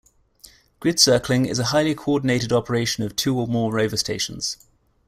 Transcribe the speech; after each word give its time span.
Grid 0.79 0.99
circling 0.99 1.45
is 1.45 1.59
a 1.59 1.65
highly 1.65 1.93
coordinated 1.93 2.51
operation 2.51 3.03
of 3.03 3.15
two 3.15 3.37
or 3.39 3.45
more 3.47 3.71
rover 3.71 3.97
stations. 3.97 4.57